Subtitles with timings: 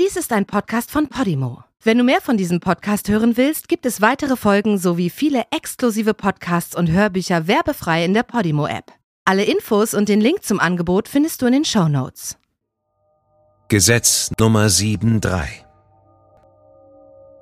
[0.00, 1.64] Dies ist ein Podcast von Podimo.
[1.82, 6.14] Wenn du mehr von diesem Podcast hören willst, gibt es weitere Folgen sowie viele exklusive
[6.14, 8.90] Podcasts und Hörbücher werbefrei in der Podimo-App.
[9.26, 12.38] Alle Infos und den Link zum Angebot findest du in den Show Notes.
[13.68, 15.66] Gesetz Nummer 73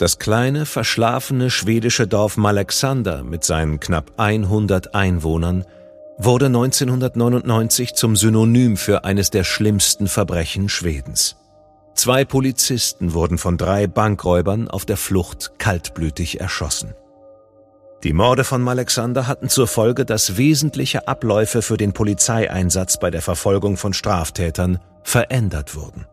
[0.00, 5.64] Das kleine, verschlafene schwedische Dorf Malexander mit seinen knapp 100 Einwohnern
[6.18, 11.36] wurde 1999 zum Synonym für eines der schlimmsten Verbrechen Schwedens.
[11.94, 16.94] Zwei Polizisten wurden von drei Bankräubern auf der Flucht kaltblütig erschossen.
[18.02, 23.20] Die Morde von Alexander hatten zur Folge, dass wesentliche Abläufe für den Polizeieinsatz bei der
[23.20, 26.06] Verfolgung von Straftätern verändert wurden.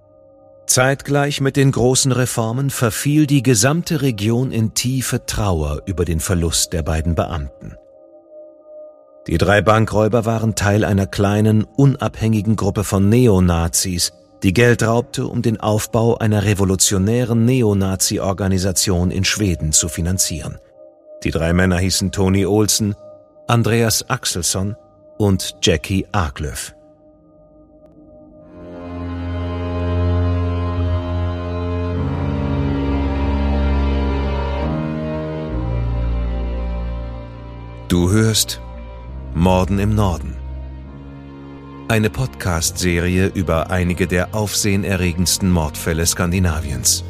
[0.66, 6.74] Zeitgleich mit den großen Reformen verfiel die gesamte Region in tiefe Trauer über den Verlust
[6.74, 7.76] der beiden Beamten.
[9.28, 14.12] Die drei Bankräuber waren Teil einer kleinen, unabhängigen Gruppe von Neonazis,
[14.44, 20.58] die Geld raubte, um den Aufbau einer revolutionären Neonazi-Organisation in Schweden zu finanzieren.
[21.24, 22.96] Die drei Männer hießen Tony Olsen,
[23.48, 24.76] Andreas Axelsson
[25.18, 26.76] und Jackie Arklöf.
[37.88, 38.62] Du hörst
[39.34, 40.47] Morden im Norden.
[41.90, 47.06] Eine Podcast-Serie über einige der aufsehenerregendsten Mordfälle Skandinaviens.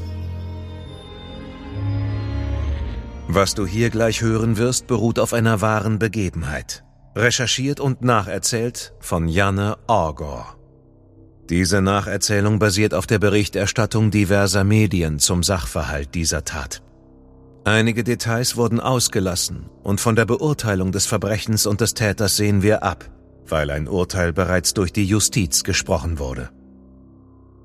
[3.28, 6.84] Was du hier gleich hören wirst, beruht auf einer wahren Begebenheit.
[7.16, 10.58] Recherchiert und nacherzählt von Janne Orgor.
[11.50, 16.84] Diese Nacherzählung basiert auf der Berichterstattung diverser Medien zum Sachverhalt dieser Tat.
[17.64, 22.84] Einige Details wurden ausgelassen und von der Beurteilung des Verbrechens und des Täters sehen wir
[22.84, 23.10] ab,
[23.52, 26.50] weil ein Urteil bereits durch die Justiz gesprochen wurde.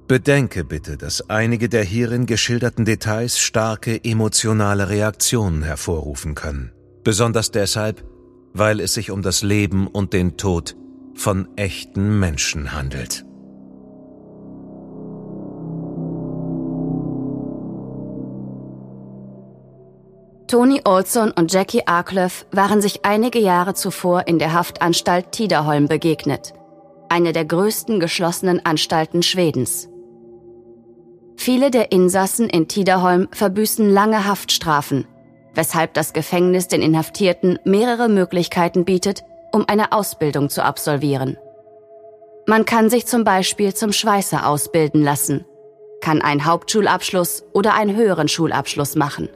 [0.08, 6.72] Bedenke bitte, dass einige der hierin geschilderten Details starke emotionale Reaktionen hervorrufen können.
[7.04, 8.04] Besonders deshalb,
[8.52, 10.76] weil es sich um das Leben und den Tod
[11.14, 13.24] von echten Menschen handelt.
[20.46, 26.52] Tony Olson und Jackie Arklöf waren sich einige Jahre zuvor in der Haftanstalt Tidaholm begegnet,
[27.08, 29.88] eine der größten geschlossenen Anstalten Schwedens.
[31.36, 35.06] Viele der Insassen in Tidaholm verbüßen lange Haftstrafen,
[35.54, 41.36] weshalb das Gefängnis den Inhaftierten mehrere Möglichkeiten bietet, um eine Ausbildung zu absolvieren.
[42.46, 45.44] Man kann sich zum Beispiel zum Schweißer ausbilden lassen,
[46.00, 49.28] kann einen Hauptschulabschluss oder einen höheren Schulabschluss machen.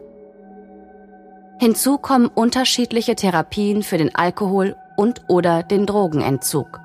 [1.58, 6.80] Hinzu kommen unterschiedliche Therapien für den Alkohol- und oder den Drogenentzug.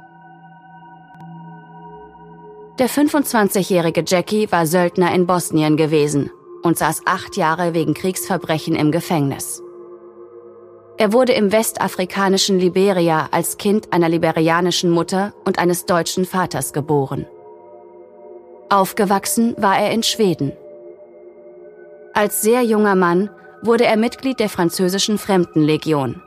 [2.79, 6.31] Der 25-jährige Jackie war Söldner in Bosnien gewesen
[6.63, 9.61] und saß acht Jahre wegen Kriegsverbrechen im Gefängnis.
[10.97, 17.25] Er wurde im westafrikanischen Liberia als Kind einer liberianischen Mutter und eines deutschen Vaters geboren.
[18.69, 20.53] Aufgewachsen war er in Schweden.
[22.13, 23.29] Als sehr junger Mann
[23.61, 26.21] wurde er Mitglied der französischen Fremdenlegion.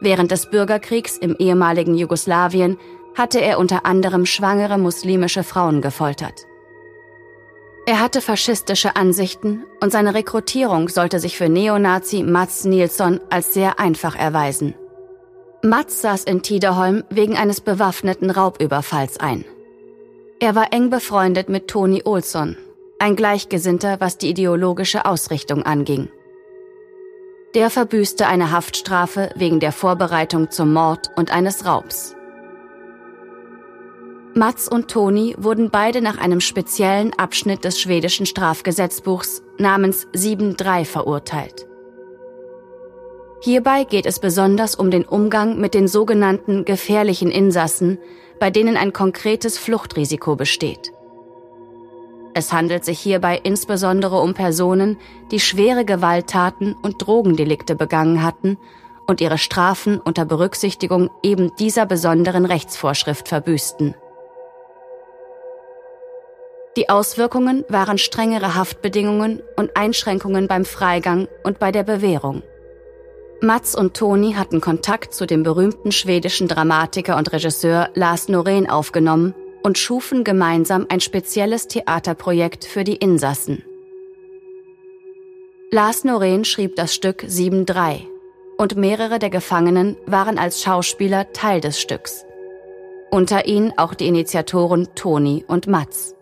[0.00, 2.78] Während des Bürgerkriegs im ehemaligen Jugoslawien
[3.16, 6.46] hatte er unter anderem schwangere muslimische Frauen gefoltert.
[7.86, 13.80] Er hatte faschistische Ansichten und seine Rekrutierung sollte sich für Neonazi Mats Nilsson als sehr
[13.80, 14.74] einfach erweisen.
[15.62, 19.44] Mats saß in Tiderholm wegen eines bewaffneten Raubüberfalls ein.
[20.38, 22.56] Er war eng befreundet mit Toni Olsson,
[22.98, 26.08] ein Gleichgesinnter, was die ideologische Ausrichtung anging.
[27.54, 32.14] Der verbüßte eine Haftstrafe wegen der Vorbereitung zum Mord und eines Raubs.
[34.34, 41.66] Mats und Toni wurden beide nach einem speziellen Abschnitt des schwedischen Strafgesetzbuchs namens 7.3 verurteilt.
[43.40, 47.98] Hierbei geht es besonders um den Umgang mit den sogenannten gefährlichen Insassen,
[48.38, 50.92] bei denen ein konkretes Fluchtrisiko besteht.
[52.38, 54.96] Es handelt sich hierbei insbesondere um Personen,
[55.32, 58.58] die schwere Gewalttaten und Drogendelikte begangen hatten
[59.08, 63.96] und ihre Strafen unter Berücksichtigung eben dieser besonderen Rechtsvorschrift verbüßten.
[66.76, 72.44] Die Auswirkungen waren strengere Haftbedingungen und Einschränkungen beim Freigang und bei der Bewährung.
[73.40, 79.34] Mats und Toni hatten Kontakt zu dem berühmten schwedischen Dramatiker und Regisseur Lars Norén aufgenommen
[79.62, 83.62] und schufen gemeinsam ein spezielles Theaterprojekt für die Insassen.
[85.70, 88.06] Lars Norén schrieb das Stück 7.3
[88.56, 92.24] und mehrere der Gefangenen waren als Schauspieler Teil des Stücks.
[93.10, 96.14] Unter ihnen auch die Initiatoren Toni und Mats.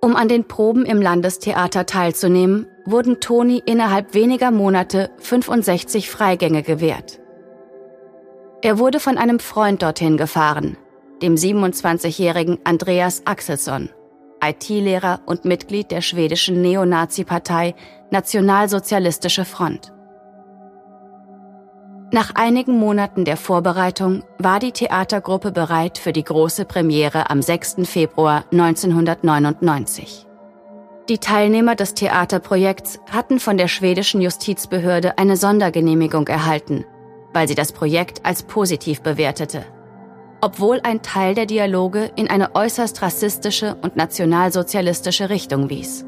[0.00, 7.20] Um an den Proben im Landestheater teilzunehmen, wurden Toni innerhalb weniger Monate 65 Freigänge gewährt.
[8.60, 10.76] Er wurde von einem Freund dorthin gefahren,
[11.22, 13.90] dem 27-jährigen Andreas Axelsson,
[14.42, 17.74] IT-Lehrer und Mitglied der schwedischen Neonazi-Partei
[18.10, 19.92] Nationalsozialistische Front.
[22.12, 27.76] Nach einigen Monaten der Vorbereitung war die Theatergruppe bereit für die große Premiere am 6.
[27.84, 30.26] Februar 1999.
[31.08, 36.84] Die Teilnehmer des Theaterprojekts hatten von der schwedischen Justizbehörde eine Sondergenehmigung erhalten,
[37.32, 39.64] weil sie das Projekt als positiv bewertete.
[40.44, 46.04] Obwohl ein Teil der Dialoge in eine äußerst rassistische und nationalsozialistische Richtung wies.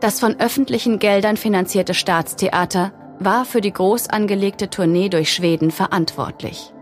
[0.00, 6.74] Das von öffentlichen Geldern finanzierte Staatstheater war für die groß angelegte Tournee durch Schweden verantwortlich.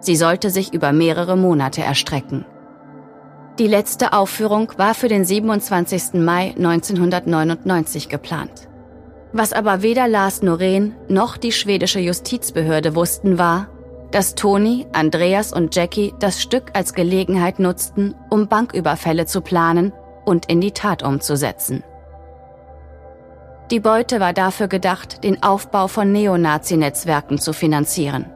[0.00, 2.44] Sie sollte sich über mehrere Monate erstrecken.
[3.60, 6.14] Die letzte Aufführung war für den 27.
[6.14, 8.68] Mai 1999 geplant.
[9.32, 13.68] Was aber weder Lars Noreen noch die schwedische Justizbehörde wussten, war,
[14.10, 19.92] dass Toni, Andreas und Jackie das Stück als Gelegenheit nutzten, um Banküberfälle zu planen
[20.24, 21.84] und in die Tat umzusetzen.
[23.70, 28.26] Die Beute war dafür gedacht, den Aufbau von Neonazi-Netzwerken zu finanzieren.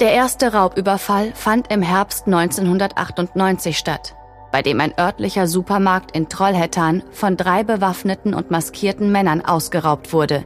[0.00, 4.16] Der erste Raubüberfall fand im Herbst 1998 statt,
[4.50, 10.44] bei dem ein örtlicher Supermarkt in Trollhättan von drei bewaffneten und maskierten Männern ausgeraubt wurde,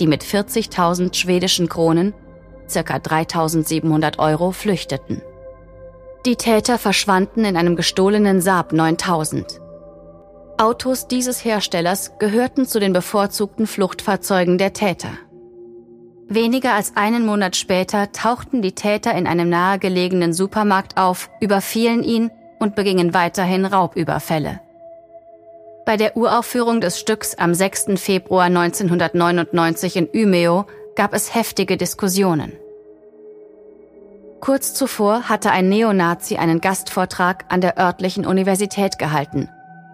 [0.00, 2.12] die mit 40.000 schwedischen Kronen,
[2.72, 2.96] ca.
[2.96, 5.22] 3.700 Euro, flüchteten.
[6.26, 9.60] Die Täter verschwanden in einem gestohlenen Saab 9000.
[10.58, 15.10] Autos dieses Herstellers gehörten zu den bevorzugten Fluchtfahrzeugen der Täter.
[16.28, 22.30] Weniger als einen Monat später tauchten die Täter in einem nahegelegenen Supermarkt auf, überfielen ihn
[22.58, 24.60] und begingen weiterhin Raubüberfälle.
[25.86, 27.92] Bei der Uraufführung des Stücks am 6.
[27.96, 30.66] Februar 1999 in Umeå
[30.98, 32.52] gab es heftige Diskussionen.
[34.40, 39.48] Kurz zuvor hatte ein Neonazi einen Gastvortrag an der örtlichen Universität gehalten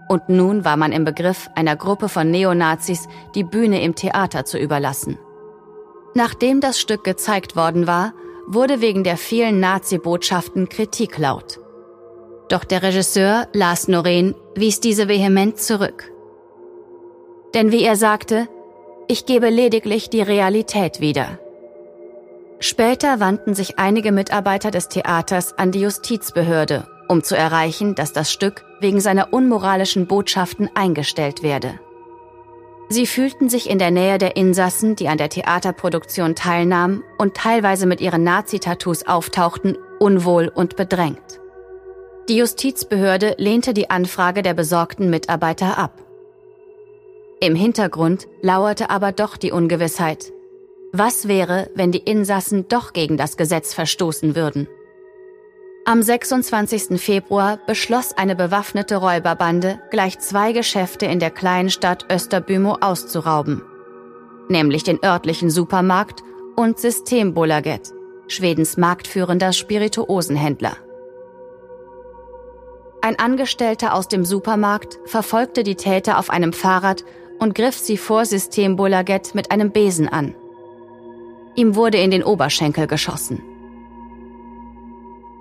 [0.09, 4.59] und nun war man im Begriff, einer Gruppe von Neonazis die Bühne im Theater zu
[4.59, 5.19] überlassen.
[6.15, 8.15] Nachdem das Stück gezeigt worden war,
[8.47, 11.61] wurde wegen der vielen Nazi-Botschaften Kritik laut.
[12.49, 16.11] Doch der Regisseur Lars Noreen wies diese vehement zurück.
[17.55, 18.49] Denn wie er sagte,
[19.09, 21.39] ich gebe lediglich die Realität wieder.
[22.61, 28.33] Später wandten sich einige Mitarbeiter des Theaters an die Justizbehörde um zu erreichen, dass das
[28.33, 31.79] Stück wegen seiner unmoralischen Botschaften eingestellt werde.
[32.89, 37.87] Sie fühlten sich in der Nähe der Insassen, die an der Theaterproduktion teilnahmen und teilweise
[37.87, 41.41] mit ihren Nazi-Tattoos auftauchten, unwohl und bedrängt.
[42.29, 46.04] Die Justizbehörde lehnte die Anfrage der besorgten Mitarbeiter ab.
[47.45, 50.33] Im Hintergrund lauerte aber doch die Ungewissheit.
[50.95, 54.67] Was wäre, wenn die Insassen doch gegen das Gesetz verstoßen würden?
[55.85, 56.99] Am 26.
[56.99, 63.61] Februar beschloss eine bewaffnete Räuberbande, gleich zwei Geschäfte in der kleinen Stadt Österbymo auszurauben,
[64.49, 66.23] nämlich den örtlichen Supermarkt
[66.57, 67.93] und Systembolaget,
[68.27, 70.79] Schwedens marktführender Spirituosenhändler.
[73.03, 77.05] Ein Angestellter aus dem Supermarkt verfolgte die Täter auf einem Fahrrad
[77.39, 80.35] und griff sie vor Systembolaget mit einem Besen an.
[81.55, 83.43] Ihm wurde in den Oberschenkel geschossen.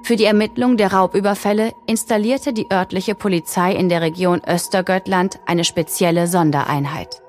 [0.04, 6.28] Für die Ermittlung der Raubüberfälle installierte die örtliche Polizei in der Region Östergötland eine spezielle
[6.28, 7.22] Sondereinheit.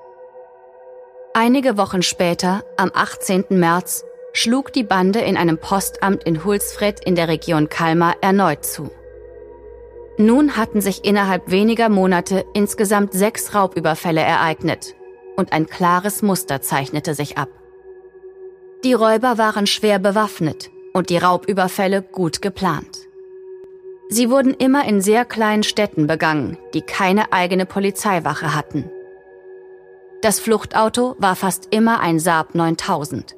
[1.33, 3.45] Einige Wochen später, am 18.
[3.49, 4.03] März,
[4.33, 8.91] schlug die Bande in einem Postamt in Hulsfred in der Region Kalmar erneut zu.
[10.17, 14.95] Nun hatten sich innerhalb weniger Monate insgesamt sechs Raubüberfälle ereignet
[15.35, 17.49] und ein klares Muster zeichnete sich ab.
[18.85, 23.07] Die Räuber waren schwer bewaffnet und die Raubüberfälle gut geplant.
[24.07, 28.89] Sie wurden immer in sehr kleinen Städten begangen, die keine eigene Polizeiwache hatten.
[30.21, 33.35] Das Fluchtauto war fast immer ein Saab 9000.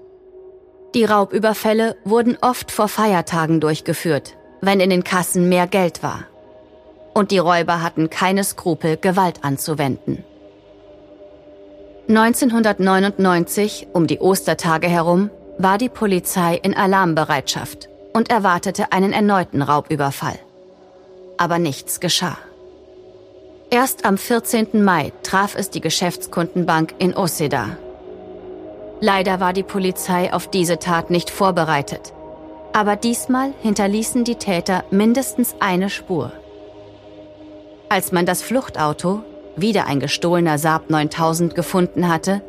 [0.94, 6.28] Die Raubüberfälle wurden oft vor Feiertagen durchgeführt, wenn in den Kassen mehr Geld war.
[7.18, 10.24] Und die Räuber hatten keine Skrupel, Gewalt anzuwenden.
[12.08, 20.38] 1999, um die Ostertage herum, war die Polizei in Alarmbereitschaft und erwartete einen erneuten Raubüberfall.
[21.38, 22.38] Aber nichts geschah.
[23.72, 24.84] Erst am 14.
[24.84, 27.78] Mai traf es die Geschäftskundenbank in Oseda.
[29.02, 32.14] Leider war die Polizei auf diese Tat nicht vorbereitet.
[32.74, 36.32] Aber diesmal hinterließen die Täter mindestens eine Spur.
[37.90, 39.22] Als man das Fluchtauto,
[39.56, 42.42] wieder ein gestohlener Saab 9000, gefunden hatte,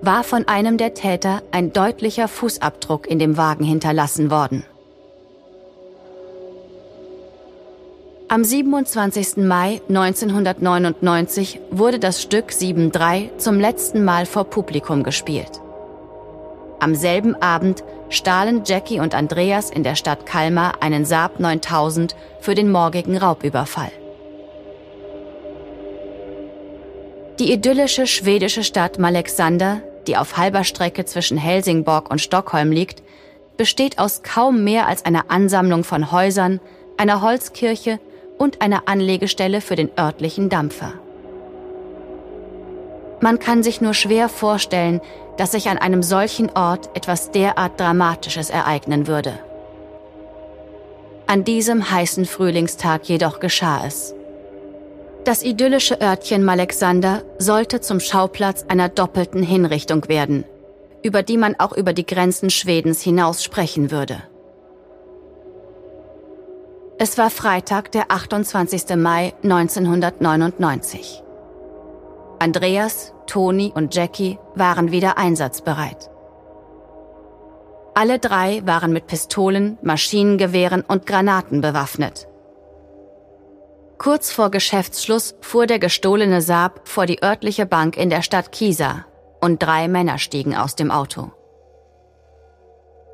[0.00, 4.64] war von einem der Täter ein deutlicher Fußabdruck in dem Wagen hinterlassen worden.
[8.28, 9.38] Am 27.
[9.38, 15.60] Mai 1999 wurde das Stück 7.3 zum letzten Mal vor Publikum gespielt.
[16.80, 22.54] Am selben Abend stahlen Jackie und Andreas in der Stadt Kalmar einen Saab 9000 für
[22.54, 23.92] den morgigen Raubüberfall.
[27.38, 33.02] Die idyllische schwedische Stadt Malexander, die auf halber Strecke zwischen Helsingborg und Stockholm liegt,
[33.58, 36.60] besteht aus kaum mehr als einer Ansammlung von Häusern,
[36.96, 38.00] einer Holzkirche
[38.38, 40.94] und einer Anlegestelle für den örtlichen Dampfer.
[43.20, 45.02] Man kann sich nur schwer vorstellen,
[45.36, 49.38] dass sich an einem solchen Ort etwas derart Dramatisches ereignen würde.
[51.26, 54.14] An diesem heißen Frühlingstag jedoch geschah es.
[55.26, 60.44] Das idyllische Örtchen Malexander sollte zum Schauplatz einer doppelten Hinrichtung werden,
[61.02, 64.22] über die man auch über die Grenzen Schwedens hinaus sprechen würde.
[67.00, 68.94] Es war Freitag, der 28.
[68.94, 71.24] Mai 1999.
[72.38, 76.08] Andreas, Toni und Jackie waren wieder einsatzbereit.
[77.94, 82.28] Alle drei waren mit Pistolen, Maschinengewehren und Granaten bewaffnet.
[83.98, 89.06] Kurz vor Geschäftsschluss fuhr der gestohlene Saab vor die örtliche Bank in der Stadt Kisa
[89.40, 91.30] und drei Männer stiegen aus dem Auto.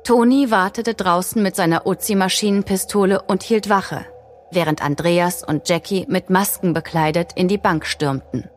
[0.03, 4.05] Toni wartete draußen mit seiner Uzi-Maschinenpistole und hielt Wache,
[4.51, 8.49] während Andreas und Jackie mit Masken bekleidet in die Bank stürmten.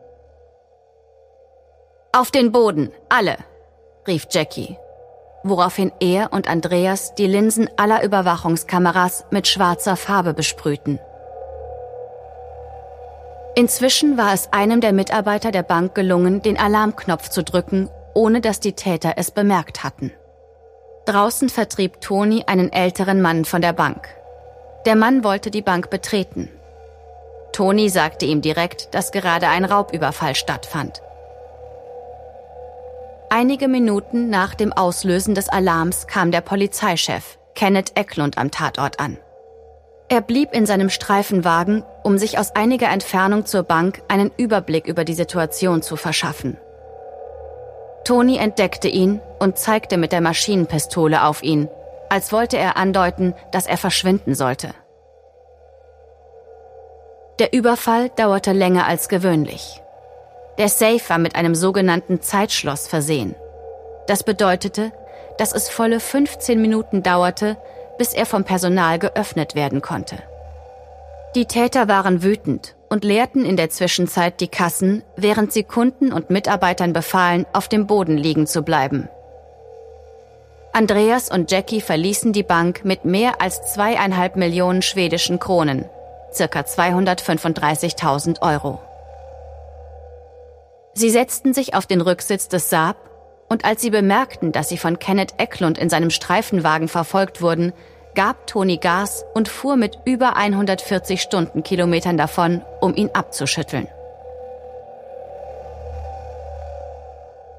[2.11, 3.37] Auf den Boden, alle,
[4.07, 4.77] rief Jackie,
[5.43, 10.99] woraufhin er und Andreas die Linsen aller Überwachungskameras mit schwarzer Farbe besprühten.
[13.57, 18.59] Inzwischen war es einem der Mitarbeiter der Bank gelungen, den Alarmknopf zu drücken, ohne dass
[18.59, 20.11] die Täter es bemerkt hatten.
[21.07, 24.09] Draußen vertrieb Toni einen älteren Mann von der Bank.
[24.85, 26.49] Der Mann wollte die Bank betreten.
[27.51, 31.01] Toni sagte ihm direkt, dass gerade ein Raubüberfall stattfand.
[33.31, 39.17] Einige Minuten nach dem Auslösen des Alarms kam der Polizeichef, Kenneth Eklund, am Tatort an.
[40.09, 45.03] Er blieb in seinem Streifenwagen, um sich aus einiger Entfernung zur Bank einen Überblick über
[45.03, 46.57] die Situation zu verschaffen.
[48.05, 51.67] Toni entdeckte ihn und zeigte mit der Maschinenpistole auf ihn,
[52.07, 54.73] als wollte er andeuten, dass er verschwinden sollte.
[57.39, 59.81] Der Überfall dauerte länger als gewöhnlich.
[60.57, 63.35] Der Safe war mit einem sogenannten Zeitschloss versehen.
[64.07, 64.93] Das bedeutete,
[65.37, 67.57] dass es volle 15 Minuten dauerte,
[67.97, 70.17] bis er vom Personal geöffnet werden konnte.
[71.35, 76.29] Die Täter waren wütend und leerten in der Zwischenzeit die Kassen, während sie Kunden und
[76.29, 79.09] Mitarbeitern befahlen, auf dem Boden liegen zu bleiben.
[80.73, 85.85] Andreas und Jackie verließen die Bank mit mehr als zweieinhalb Millionen schwedischen Kronen,
[86.33, 88.79] circa 235.000 Euro.
[90.93, 92.97] Sie setzten sich auf den Rücksitz des Saab
[93.49, 97.73] und als sie bemerkten, dass sie von Kenneth Eklund in seinem Streifenwagen verfolgt wurden,
[98.15, 103.87] gab Toni Gas und fuhr mit über 140 Stundenkilometern davon, um ihn abzuschütteln.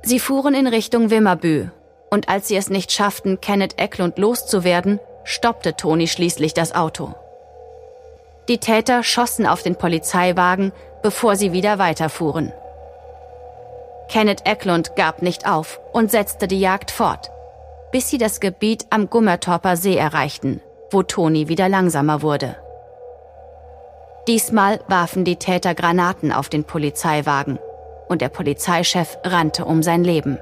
[0.03, 1.69] Sie fuhren in Richtung Wimmerbü
[2.11, 7.15] und als sie es nicht schafften, Kenneth Eklund loszuwerden, stoppte Toni schließlich das Auto.
[8.49, 12.53] Die Täter schossen auf den Polizeiwagen, bevor sie wieder weiterfuhren.
[14.09, 17.31] Kenneth Eklund gab nicht auf und setzte die Jagd fort,
[17.93, 22.57] bis sie das Gebiet am Gummertorper See erreichten, wo Toni wieder langsamer wurde.
[24.27, 27.59] Diesmal warfen die Täter Granaten auf den Polizeiwagen
[28.09, 30.39] und der Polizeichef rannte um sein Leben.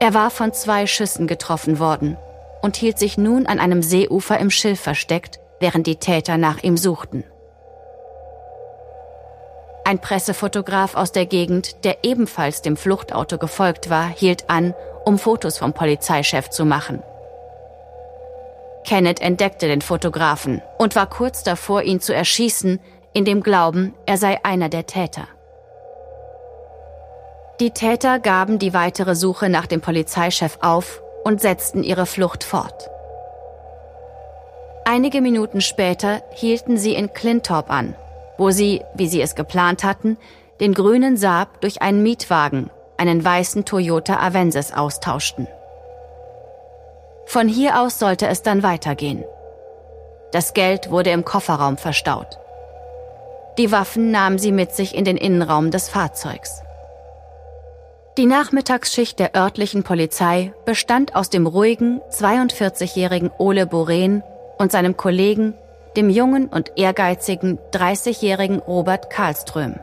[0.00, 2.16] Er war von zwei Schüssen getroffen worden
[2.62, 6.76] und hielt sich nun an einem Seeufer im Schilf versteckt, während die Täter nach ihm
[6.76, 7.24] suchten.
[9.88, 14.74] Ein Pressefotograf aus der Gegend, der ebenfalls dem Fluchtauto gefolgt war, hielt an,
[15.06, 17.02] um Fotos vom Polizeichef zu machen.
[18.84, 22.80] Kenneth entdeckte den Fotografen und war kurz davor, ihn zu erschießen,
[23.14, 25.26] in dem Glauben, er sei einer der Täter.
[27.58, 32.90] Die Täter gaben die weitere Suche nach dem Polizeichef auf und setzten ihre Flucht fort.
[34.84, 37.96] Einige Minuten später hielten sie in Clintorp an
[38.38, 40.16] wo sie, wie sie es geplant hatten,
[40.60, 45.46] den grünen Saab durch einen Mietwagen, einen weißen Toyota Avensis austauschten.
[47.26, 49.24] Von hier aus sollte es dann weitergehen.
[50.32, 52.38] Das Geld wurde im Kofferraum verstaut.
[53.58, 56.62] Die Waffen nahmen sie mit sich in den Innenraum des Fahrzeugs.
[58.16, 64.22] Die Nachmittagsschicht der örtlichen Polizei bestand aus dem ruhigen 42-jährigen Ole Boren
[64.58, 65.54] und seinem Kollegen,
[65.98, 69.74] dem jungen und ehrgeizigen 30-jährigen Robert Karlström.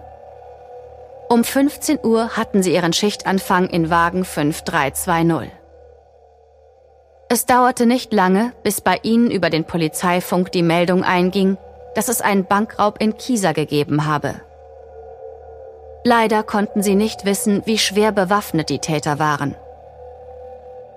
[1.28, 5.52] Um 15 Uhr hatten sie ihren Schichtanfang in Wagen 5320.
[7.28, 11.58] Es dauerte nicht lange, bis bei ihnen über den Polizeifunk die Meldung einging,
[11.96, 14.36] dass es einen Bankraub in Kieser gegeben habe.
[16.06, 19.56] Leider konnten sie nicht wissen, wie schwer bewaffnet die Täter waren.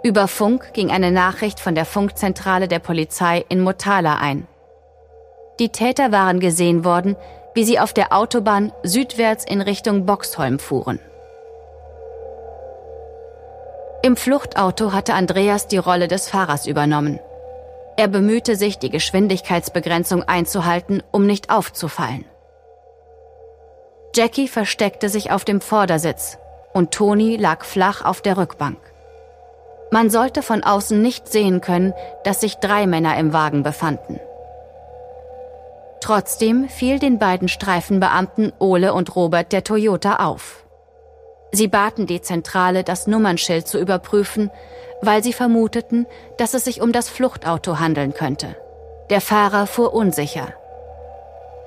[0.04, 4.46] Über Funk ging eine Nachricht von der Funkzentrale der Polizei in Motala ein.
[5.58, 7.16] Die Täter waren gesehen worden,
[7.54, 11.00] wie sie auf der Autobahn südwärts in Richtung Boxholm fuhren.
[14.02, 17.18] Im Fluchtauto hatte Andreas die Rolle des Fahrers übernommen.
[17.96, 22.24] Er bemühte sich, die Geschwindigkeitsbegrenzung einzuhalten, um nicht aufzufallen.
[24.14, 26.38] Jackie versteckte sich auf dem Vordersitz
[26.72, 28.78] und Toni lag flach auf der Rückbank.
[29.90, 34.20] Man sollte von außen nicht sehen können, dass sich drei Männer im Wagen befanden.
[36.00, 40.64] Trotzdem fiel den beiden Streifenbeamten Ole und Robert der Toyota auf.
[41.50, 44.50] Sie baten die Zentrale, das Nummernschild zu überprüfen,
[45.00, 48.56] weil sie vermuteten, dass es sich um das Fluchtauto handeln könnte.
[49.10, 50.52] Der Fahrer fuhr unsicher.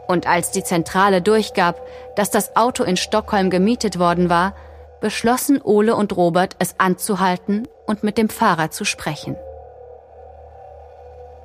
[0.07, 1.81] Und als die Zentrale durchgab,
[2.15, 4.53] dass das Auto in Stockholm gemietet worden war,
[4.99, 9.35] beschlossen Ole und Robert, es anzuhalten und mit dem Fahrer zu sprechen.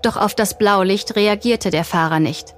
[0.03, 2.55] Doch auf das Blaulicht reagierte der Fahrer nicht.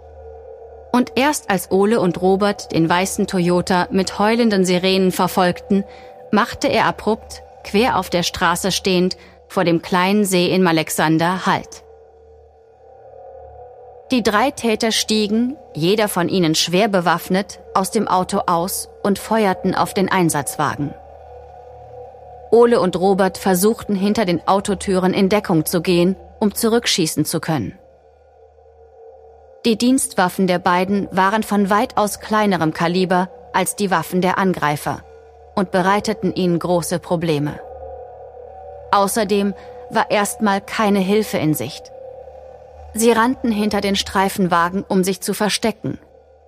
[0.93, 5.85] Und erst als Ole und Robert den weißen Toyota mit heulenden Sirenen verfolgten,
[6.31, 9.17] machte er abrupt, quer auf der Straße stehend,
[9.49, 11.83] vor dem kleinen See in Malexander Halt.
[14.11, 19.75] Die drei Täter stiegen, jeder von ihnen schwer bewaffnet, aus dem Auto aus und feuerten
[19.75, 20.95] auf den Einsatzwagen.
[22.51, 27.79] Ole und Robert versuchten hinter den Autotüren in Deckung zu gehen, um zurückschießen zu können.
[29.69, 35.03] Die Dienstwaffen der beiden waren von weitaus kleinerem Kaliber als die Waffen der Angreifer
[35.55, 37.61] und bereiteten ihnen große Probleme.
[38.93, 39.53] Außerdem
[39.91, 41.93] war erstmal keine Hilfe in Sicht.
[42.95, 45.99] Sie rannten hinter den Streifenwagen, um sich zu verstecken.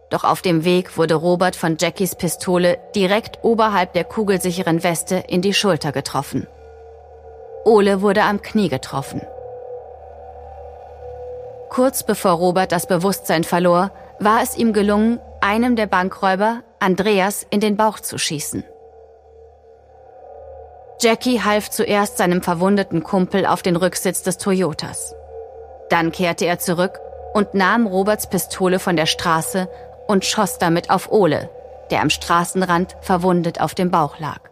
[0.08, 5.42] Doch auf dem Weg wurde Robert von Jackies Pistole direkt oberhalb der kugelsicheren Weste in
[5.42, 6.46] die Schulter getroffen.
[7.66, 9.20] Ole wurde am Knie getroffen.
[11.70, 17.60] Kurz bevor Robert das Bewusstsein verlor, war es ihm gelungen, einem der Bankräuber, Andreas, in
[17.60, 18.64] den Bauch zu schießen.
[21.00, 25.14] Jackie half zuerst seinem verwundeten Kumpel auf den Rücksitz des Toyotas.
[25.88, 26.98] Dann kehrte er zurück
[27.32, 29.68] und nahm Roberts Pistole von der Straße
[30.08, 31.48] und schoss damit auf Ole,
[31.90, 34.49] der am Straßenrand verwundet auf dem Bauch lag.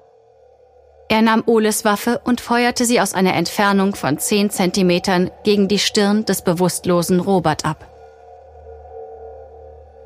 [1.10, 5.78] Er nahm Oles Waffe und feuerte sie aus einer Entfernung von zehn Zentimetern gegen die
[5.78, 7.86] Stirn des bewusstlosen Robert ab.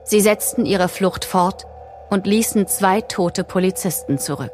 [0.05, 1.67] Sie setzten ihre Flucht fort
[2.11, 4.53] und ließen zwei tote Polizisten zurück.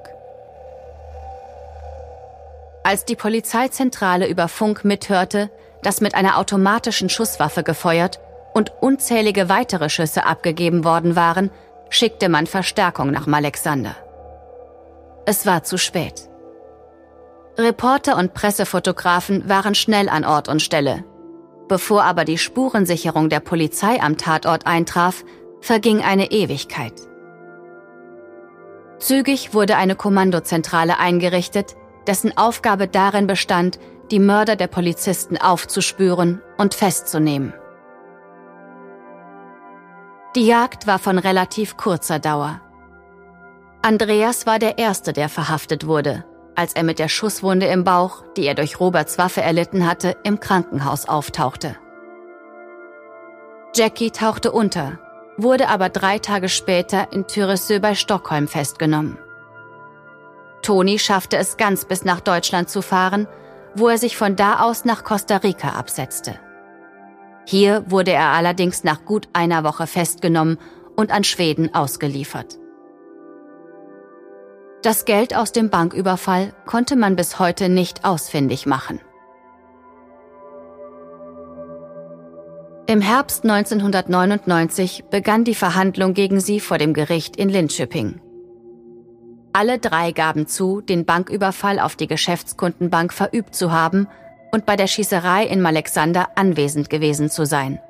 [2.83, 5.51] Als die Polizeizentrale über Funk mithörte,
[5.83, 8.21] dass mit einer automatischen Schusswaffe gefeuert
[8.55, 11.51] und unzählige weitere Schüsse abgegeben worden waren,
[11.91, 13.95] schickte man Verstärkung nach Malexander.
[15.27, 16.29] Es war zu spät.
[17.61, 21.05] Reporter und Pressefotografen waren schnell an Ort und Stelle.
[21.66, 25.25] Bevor aber die Spurensicherung der Polizei am Tatort eintraf,
[25.61, 26.92] verging eine Ewigkeit.
[29.01, 31.75] Zügig wurde eine Kommandozentrale eingerichtet,
[32.07, 33.81] dessen Aufgabe darin bestand,
[34.12, 37.53] die Mörder der Polizisten aufzuspüren und festzunehmen.
[40.37, 42.61] Die Jagd war von relativ kurzer Dauer.
[43.83, 46.25] Andreas war der Erste, der verhaftet wurde
[46.59, 50.40] als er mit der Schusswunde im Bauch, die er durch Roberts Waffe erlitten hatte, im
[50.40, 51.77] Krankenhaus auftauchte.
[53.77, 54.99] Jackie tauchte unter,
[55.37, 59.18] wurde aber drei Tage später in Tyresö bei Stockholm festgenommen.
[60.62, 63.29] Toni schaffte es ganz bis nach Deutschland zu fahren,
[63.77, 66.40] wo er sich von da aus nach Costa Rica absetzte.
[67.47, 70.59] Hier wurde er allerdings nach gut einer Woche festgenommen
[70.97, 72.59] und an Schweden ausgeliefert.
[74.83, 79.01] Das Geld aus dem Banküberfall konnte man bis heute nicht ausfindig machen.
[82.87, 88.21] Im Herbst 1999 begann die Verhandlung gegen sie vor dem Gericht in Linköping.
[89.53, 94.07] Alle drei gaben zu, den Banküberfall auf die Geschäftskundenbank verübt zu haben
[94.53, 97.81] und bei der Schießerei in Malexander anwesend gewesen zu sein.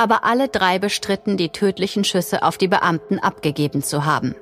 [0.00, 4.34] Aber alle drei bestritten, die tödlichen Schüsse auf die Beamten abgegeben zu haben.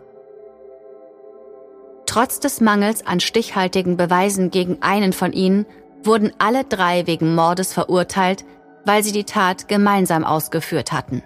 [2.06, 5.66] Trotz des Mangels an stichhaltigen Beweisen gegen einen von ihnen
[6.04, 8.44] wurden alle drei wegen Mordes verurteilt,
[8.84, 11.24] weil sie die Tat gemeinsam ausgeführt hatten.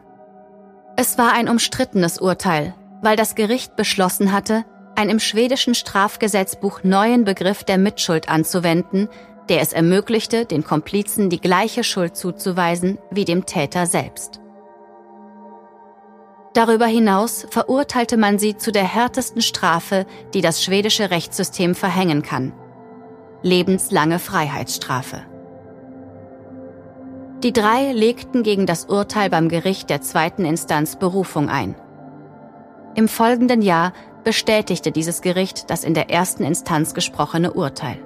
[0.97, 4.65] Es war ein umstrittenes Urteil, weil das Gericht beschlossen hatte,
[4.97, 9.11] einen im schwedischen Strafgesetzbuch neuen Begriff der Mitschuld anzuwenden,
[9.49, 14.41] der es ermöglichte, den Komplizen die gleiche Schuld zuzuweisen wie dem Täter selbst.
[16.55, 22.53] Darüber hinaus verurteilte man sie zu der härtesten Strafe, die das schwedische Rechtssystem verhängen kann.
[23.43, 25.23] Lebenslange Freiheitsstrafe.
[27.43, 31.75] Die drei legten gegen das Urteil beim Gericht der zweiten Instanz Berufung ein.
[32.95, 37.99] Im folgenden Jahr bestätigte dieses Gericht das in der ersten Instanz gesprochene Urteil.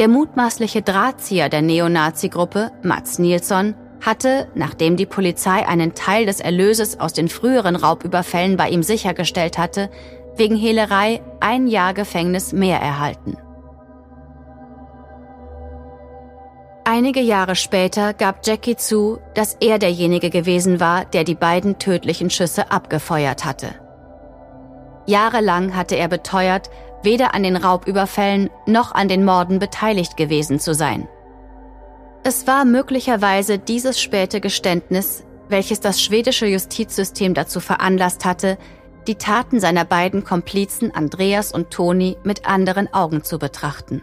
[0.00, 6.98] Der mutmaßliche Drahtzieher der Neonazi-Gruppe, Mats Nilsson, hatte, nachdem die Polizei einen Teil des Erlöses
[6.98, 9.90] aus den früheren Raubüberfällen bei ihm sichergestellt hatte,
[10.36, 13.36] wegen Hehlerei ein Jahr Gefängnis mehr erhalten.
[16.84, 22.30] Einige Jahre später gab Jackie zu, dass er derjenige gewesen war, der die beiden tödlichen
[22.30, 23.74] Schüsse abgefeuert hatte.
[25.04, 26.70] Jahrelang hatte er beteuert,
[27.02, 31.08] weder an den Raubüberfällen noch an den Morden beteiligt gewesen zu sein.
[32.22, 38.58] Es war möglicherweise dieses späte Geständnis, welches das schwedische Justizsystem dazu veranlasst hatte,
[39.06, 44.02] die Taten seiner beiden Komplizen Andreas und Toni mit anderen Augen zu betrachten.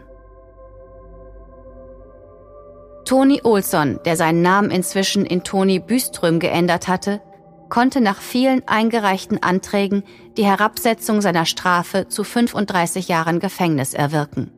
[3.04, 7.22] Toni Olsson, der seinen Namen inzwischen in Toni Büström geändert hatte,
[7.68, 10.04] konnte nach vielen eingereichten Anträgen
[10.36, 14.50] die Herabsetzung seiner Strafe zu 35 Jahren Gefängnis erwirken.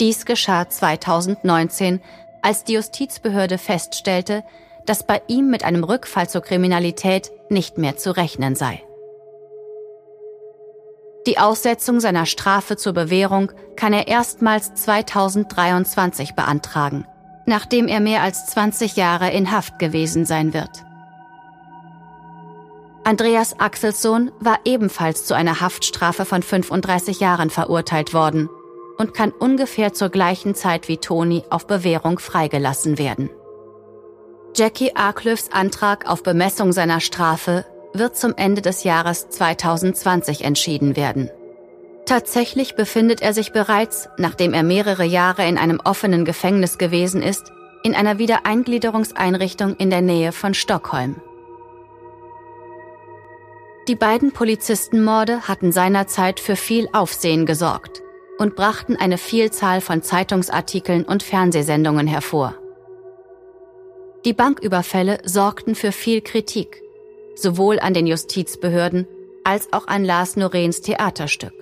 [0.00, 2.00] Dies geschah 2019,
[2.42, 4.42] als die Justizbehörde feststellte,
[4.86, 8.82] dass bei ihm mit einem Rückfall zur Kriminalität nicht mehr zu rechnen sei.
[11.26, 17.06] Die Aussetzung seiner Strafe zur Bewährung kann er erstmals 2023 beantragen,
[17.46, 20.84] nachdem er mehr als 20 Jahre in Haft gewesen sein wird.
[23.04, 28.48] Andreas Axelssohn war ebenfalls zu einer Haftstrafe von 35 Jahren verurteilt worden
[28.96, 33.28] und kann ungefähr zur gleichen Zeit wie Toni auf Bewährung freigelassen werden.
[34.54, 41.30] Jackie Arklöfs Antrag auf Bemessung seiner Strafe wird zum Ende des Jahres 2020 entschieden werden.
[42.06, 47.50] Tatsächlich befindet er sich bereits, nachdem er mehrere Jahre in einem offenen Gefängnis gewesen ist,
[47.82, 51.20] in einer Wiedereingliederungseinrichtung in der Nähe von Stockholm.
[53.88, 58.00] Die beiden Polizistenmorde hatten seinerzeit für viel Aufsehen gesorgt
[58.38, 62.54] und brachten eine Vielzahl von Zeitungsartikeln und Fernsehsendungen hervor.
[64.24, 66.80] Die Banküberfälle sorgten für viel Kritik,
[67.34, 69.08] sowohl an den Justizbehörden
[69.42, 71.54] als auch an Lars Noréns Theaterstück.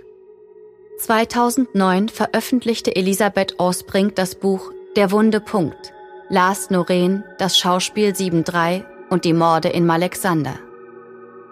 [0.99, 5.95] 2009 veröffentlichte Elisabeth Osbrink das Buch Der wunde Punkt,
[6.29, 10.59] Lars Noreen, das Schauspiel 7.3 und die Morde in Malexander.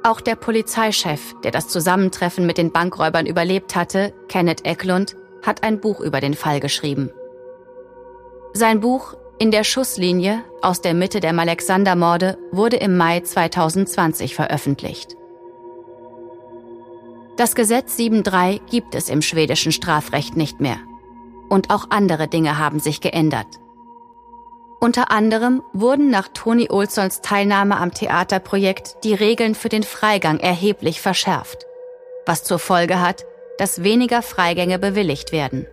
[0.04, 5.80] Auch der Polizeichef, der das Zusammentreffen mit den Bankräubern überlebt hatte, Kenneth Eklund, hat ein
[5.80, 7.10] Buch über den Fall geschrieben.
[8.52, 15.16] Sein Buch In der Schusslinie aus der Mitte der Malexander-Morde wurde im Mai 2020 veröffentlicht.
[17.36, 20.78] Das Gesetz 7.3 gibt es im schwedischen Strafrecht nicht mehr.
[21.48, 23.46] Und auch andere Dinge haben sich geändert.
[24.80, 31.00] Unter anderem wurden nach Toni Olsons Teilnahme am Theaterprojekt die Regeln für den Freigang erheblich
[31.00, 31.66] verschärft,
[32.26, 33.26] was zur Folge hat,
[33.58, 35.66] dass weniger Freigänge bewilligt werden.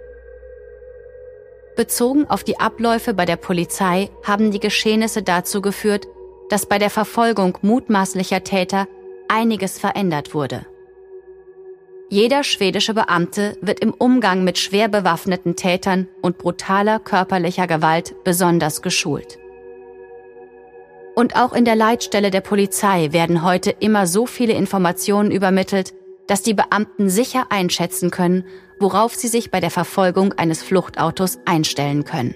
[1.75, 6.07] Bezogen auf die Abläufe bei der Polizei haben die Geschehnisse dazu geführt,
[6.49, 8.87] dass bei der Verfolgung mutmaßlicher Täter
[9.27, 10.65] einiges verändert wurde.
[12.09, 18.81] Jeder schwedische Beamte wird im Umgang mit schwer bewaffneten Tätern und brutaler körperlicher Gewalt besonders
[18.81, 19.39] geschult.
[21.15, 25.93] Und auch in der Leitstelle der Polizei werden heute immer so viele Informationen übermittelt,
[26.27, 28.43] dass die Beamten sicher einschätzen können,
[28.79, 32.35] worauf sie sich bei der Verfolgung eines Fluchtautos einstellen können.